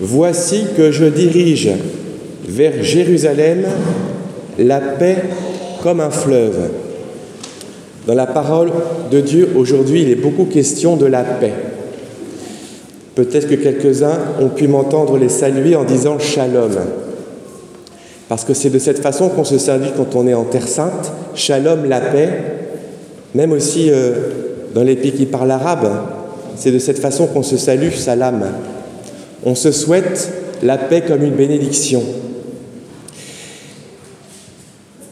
[0.00, 1.70] Voici que je dirige
[2.46, 3.64] vers Jérusalem
[4.58, 5.16] la paix
[5.82, 6.70] comme un fleuve.
[8.06, 8.70] Dans la parole
[9.10, 11.52] de Dieu, aujourd'hui, il est beaucoup question de la paix.
[13.14, 16.76] Peut-être que quelques-uns ont pu m'entendre les saluer en disant shalom.
[18.28, 21.12] Parce que c'est de cette façon qu'on se salue quand on est en Terre Sainte.
[21.34, 22.30] Shalom, la paix.
[23.34, 24.12] Même aussi euh,
[24.74, 25.88] dans les pays qui parlent arabe,
[26.56, 28.44] c'est de cette façon qu'on se salue, salam.
[29.44, 32.02] On se souhaite la paix comme une bénédiction.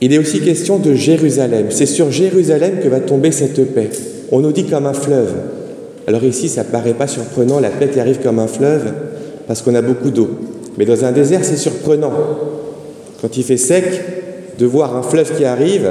[0.00, 1.66] Il est aussi question de Jérusalem.
[1.70, 3.90] C'est sur Jérusalem que va tomber cette paix.
[4.32, 5.32] On nous dit comme un fleuve.
[6.06, 8.92] Alors ici, ça ne paraît pas surprenant, la paix qui arrive comme un fleuve,
[9.46, 10.28] parce qu'on a beaucoup d'eau.
[10.76, 12.12] Mais dans un désert, c'est surprenant.
[13.22, 13.84] Quand il fait sec,
[14.58, 15.90] de voir un fleuve qui arrive,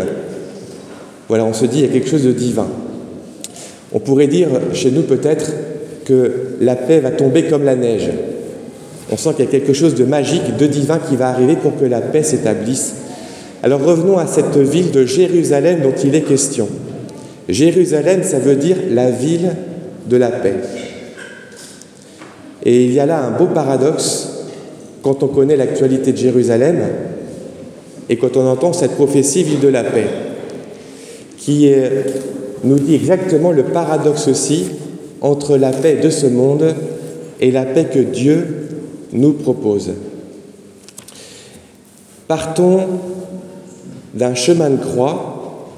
[1.28, 2.68] voilà, on se dit il y a quelque chose de divin.
[3.94, 5.52] On pourrait dire chez nous peut-être
[6.06, 8.10] que la paix va tomber comme la neige.
[9.12, 11.78] On sent qu'il y a quelque chose de magique, de divin qui va arriver pour
[11.78, 12.96] que la paix s'établisse.
[13.62, 16.68] Alors revenons à cette ville de Jérusalem dont il est question.
[17.48, 19.56] Jérusalem, ça veut dire la ville
[20.10, 20.56] de la paix.
[22.66, 24.30] Et il y a là un beau paradoxe
[25.02, 26.80] quand on connaît l'actualité de Jérusalem
[28.10, 30.08] et quand on entend cette prophétie ville de la paix,
[31.38, 31.70] qui
[32.64, 34.66] nous dit exactement le paradoxe aussi
[35.24, 36.76] entre la paix de ce monde
[37.40, 38.46] et la paix que Dieu
[39.14, 39.92] nous propose.
[42.28, 42.82] Partons
[44.14, 45.70] d'un chemin de croix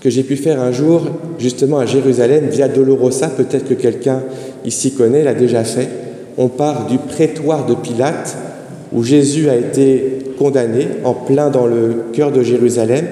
[0.00, 1.02] que j'ai pu faire un jour
[1.38, 4.22] justement à Jérusalem via Dolorosa, peut-être que quelqu'un
[4.64, 5.88] ici connaît, l'a déjà fait.
[6.36, 8.36] On part du prétoire de Pilate
[8.92, 13.06] où Jésus a été condamné en plein dans le cœur de Jérusalem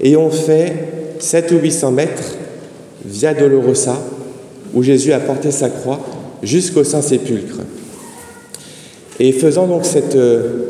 [0.00, 0.72] et on fait
[1.18, 2.34] 7 ou 800 mètres
[3.04, 3.96] via Dolorosa
[4.76, 5.98] où Jésus a porté sa croix
[6.42, 7.60] jusqu'au Saint-Sépulcre.
[9.18, 10.66] Et faisant donc cet euh,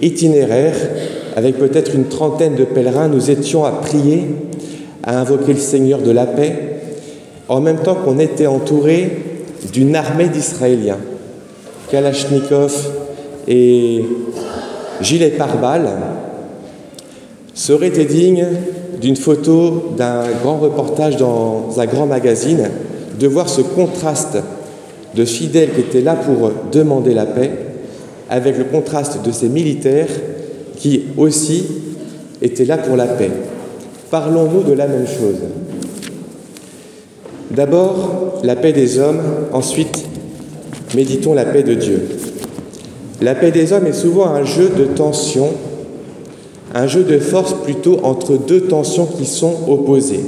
[0.00, 0.74] itinéraire,
[1.36, 4.24] avec peut-être une trentaine de pèlerins, nous étions à prier,
[5.04, 6.54] à invoquer le Seigneur de la paix,
[7.48, 9.10] en même temps qu'on était entouré
[9.74, 10.98] d'une armée d'Israéliens,
[11.90, 12.90] Kalachnikov
[13.46, 14.02] et
[15.02, 15.90] gilet pare-balles,
[17.52, 18.46] serait été digne
[19.02, 22.70] d'une photo d'un grand reportage dans un grand magazine,
[23.20, 24.38] de voir ce contraste
[25.14, 27.50] de fidèles qui étaient là pour demander la paix,
[28.30, 30.08] avec le contraste de ces militaires
[30.76, 31.64] qui aussi
[32.40, 33.30] étaient là pour la paix.
[34.10, 35.36] Parlons-nous de la même chose.
[37.50, 39.20] D'abord, la paix des hommes,
[39.52, 40.06] ensuite,
[40.94, 42.08] méditons la paix de Dieu.
[43.20, 45.48] La paix des hommes est souvent un jeu de tension,
[46.74, 50.24] un jeu de force plutôt entre deux tensions qui sont opposées.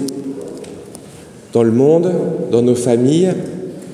[1.52, 2.10] Dans le monde,
[2.50, 3.32] dans nos familles,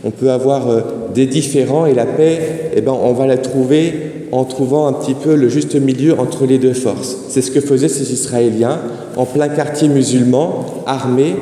[0.04, 0.80] on peut avoir euh,
[1.14, 3.92] des différends et la paix, eh ben, on va la trouver
[4.30, 7.16] en trouvant un petit peu le juste milieu entre les deux forces.
[7.28, 8.78] C'est ce que faisaient ces Israéliens
[9.16, 11.36] en plein quartier musulman, armés,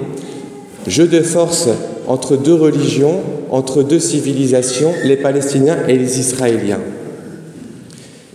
[0.86, 1.68] jeu de force
[2.06, 6.80] entre deux religions, entre deux civilisations, les Palestiniens et les Israéliens.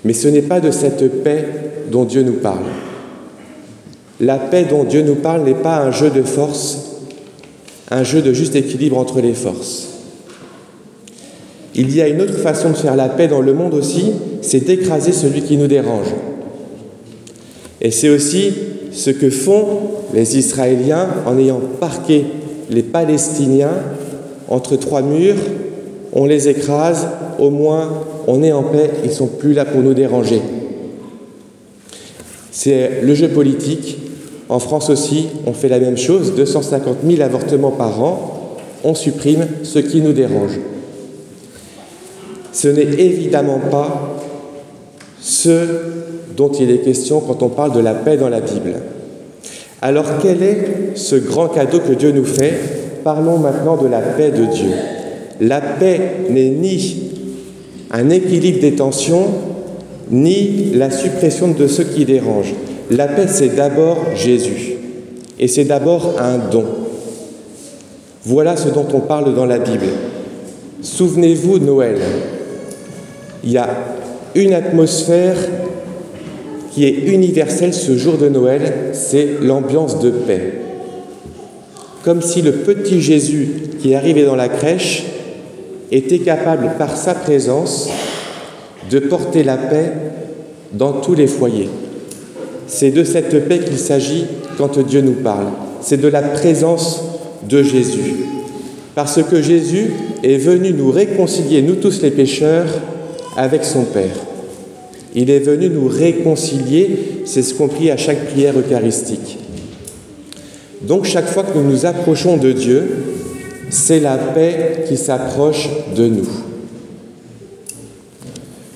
[0.03, 1.45] Mais ce n'est pas de cette paix
[1.89, 2.65] dont Dieu nous parle.
[4.19, 6.90] La paix dont Dieu nous parle n'est pas un jeu de force,
[7.91, 9.89] un jeu de juste équilibre entre les forces.
[11.75, 14.61] Il y a une autre façon de faire la paix dans le monde aussi, c'est
[14.61, 16.07] d'écraser celui qui nous dérange.
[17.81, 18.53] Et c'est aussi
[18.91, 19.65] ce que font
[20.13, 22.25] les Israéliens en ayant parqué
[22.69, 23.73] les Palestiniens
[24.47, 25.37] entre trois murs,
[26.13, 27.07] on les écrase,
[27.39, 30.41] au moins on est en paix, ils ne sont plus là pour nous déranger.
[32.51, 33.97] C'est le jeu politique.
[34.51, 38.49] En France aussi, on fait la même chose, 250 000 avortements par an,
[38.83, 40.59] on supprime ce qui nous dérange.
[42.51, 44.19] Ce n'est évidemment pas
[45.21, 45.51] ce
[46.35, 48.73] dont il est question quand on parle de la paix dans la Bible.
[49.81, 52.59] Alors quel est ce grand cadeau que Dieu nous fait?
[53.05, 54.71] Parlons maintenant de la paix de Dieu.
[55.39, 57.03] La paix n'est ni
[57.89, 59.27] un équilibre des tensions,
[60.09, 62.53] ni la suppression de ce qui dérange.
[62.91, 64.75] La paix, c'est d'abord Jésus.
[65.39, 66.65] Et c'est d'abord un don.
[68.23, 69.87] Voilà ce dont on parle dans la Bible.
[70.83, 71.97] Souvenez-vous Noël
[73.43, 73.69] il y a
[74.35, 75.35] une atmosphère
[76.71, 80.53] qui est universelle ce jour de Noël, c'est l'ambiance de paix.
[82.03, 83.49] Comme si le petit Jésus
[83.79, 85.03] qui arrivait dans la crèche
[85.91, 87.89] était capable par sa présence
[88.89, 89.91] de porter la paix
[90.71, 91.69] dans tous les foyers.
[92.73, 94.25] C'est de cette paix qu'il s'agit
[94.57, 95.47] quand Dieu nous parle.
[95.81, 97.03] C'est de la présence
[97.47, 98.15] de Jésus.
[98.95, 99.91] Parce que Jésus
[100.23, 102.67] est venu nous réconcilier, nous tous les pécheurs,
[103.35, 104.15] avec son Père.
[105.13, 109.37] Il est venu nous réconcilier, c'est ce qu'on prie à chaque prière eucharistique.
[110.81, 112.89] Donc chaque fois que nous nous approchons de Dieu,
[113.69, 116.50] c'est la paix qui s'approche de nous.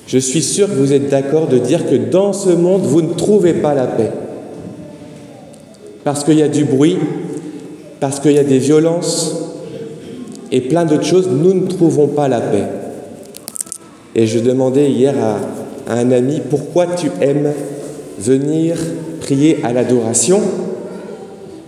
[0.07, 3.13] Je suis sûr que vous êtes d'accord de dire que dans ce monde, vous ne
[3.13, 4.11] trouvez pas la paix.
[6.03, 6.97] Parce qu'il y a du bruit,
[7.99, 9.35] parce qu'il y a des violences
[10.51, 12.65] et plein d'autres choses, nous ne trouvons pas la paix.
[14.13, 15.39] Et je demandais hier à,
[15.91, 17.51] un ami pourquoi tu aimes
[18.19, 18.77] venir
[19.21, 20.39] prier à l'adoration?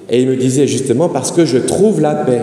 [0.10, 2.42] Et il me disait justement parce que je trouve la paix.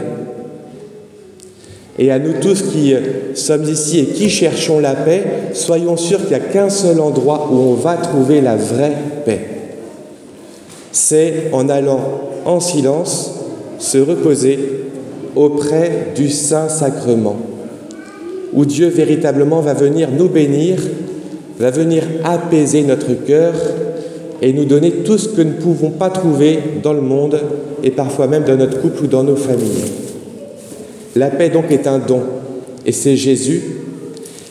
[1.98, 2.92] Et à nous tous qui
[3.34, 7.48] sommes ici et qui cherchons la paix, soyons sûrs qu'il n'y a qu'un seul endroit
[7.52, 9.40] où on va trouver la vraie paix.
[10.90, 12.00] C'est en allant
[12.44, 13.34] en silence
[13.78, 14.58] se reposer
[15.36, 17.36] auprès du Saint-Sacrement,
[18.52, 20.78] où Dieu véritablement va venir nous bénir,
[21.58, 23.54] va venir apaiser notre cœur
[24.42, 27.40] et nous donner tout ce que nous ne pouvons pas trouver dans le monde
[27.82, 30.03] et parfois même dans notre couple ou dans nos familles.
[31.16, 32.22] La paix donc est un don,
[32.84, 33.62] et c'est Jésus.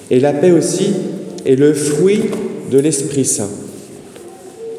[0.10, 0.94] Et la paix aussi
[1.45, 2.21] est le fruit
[2.71, 3.50] de l'Esprit Saint.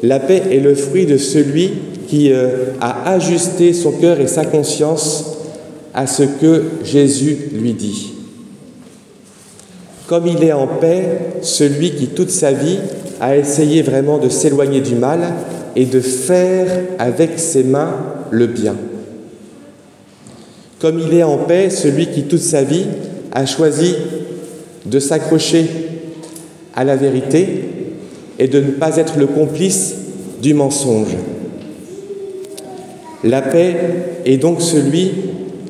[0.01, 1.71] La paix est le fruit de celui
[2.07, 5.37] qui euh, a ajusté son cœur et sa conscience
[5.93, 8.13] à ce que Jésus lui dit.
[10.07, 11.05] Comme il est en paix,
[11.41, 12.79] celui qui toute sa vie
[13.19, 15.21] a essayé vraiment de s'éloigner du mal
[15.75, 16.67] et de faire
[16.99, 17.95] avec ses mains
[18.31, 18.75] le bien
[20.85, 22.85] comme il est en paix celui qui toute sa vie
[23.31, 23.95] a choisi
[24.85, 25.65] de s'accrocher
[26.75, 27.63] à la vérité
[28.37, 29.95] et de ne pas être le complice
[30.43, 31.15] du mensonge.
[33.23, 33.75] La paix
[34.25, 35.09] est donc celui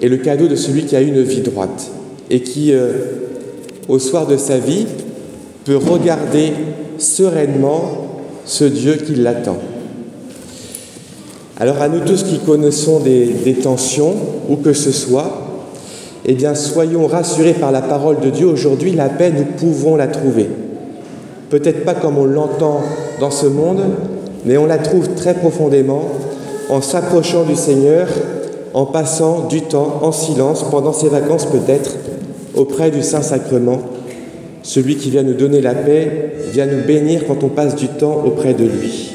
[0.02, 1.92] et le cadeau de celui qui a une vie droite
[2.30, 2.92] et qui, euh,
[3.88, 4.86] au soir de sa vie,
[5.64, 6.52] peut regarder
[6.98, 9.60] sereinement ce Dieu qui l'attend.
[11.57, 14.13] Alors à nous tous qui connaissons des, tensions,
[14.50, 15.42] ou que ce soit,
[16.25, 18.46] eh bien soyons rassurés par la parole de Dieu.
[18.46, 20.50] Aujourd'hui, la paix, nous pouvons la trouver.
[21.50, 22.81] Peut-être pas comme on l'entend
[23.22, 23.80] dans ce monde,
[24.44, 26.10] mais on la trouve très profondément
[26.69, 28.07] en s'approchant du Seigneur,
[28.74, 31.92] en passant du temps en silence pendant ses vacances peut-être
[32.54, 33.80] auprès du Saint-Sacrement.
[34.62, 38.24] Celui qui vient nous donner la paix vient nous bénir quand on passe du temps
[38.25, 39.15] auprès de lui.